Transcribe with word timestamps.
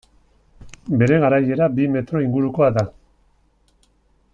Bere 1.01 1.19
garaiera, 1.25 1.67
bi 1.75 1.87
metro 1.97 2.23
ingurukoa 2.29 2.71
da. 2.79 2.87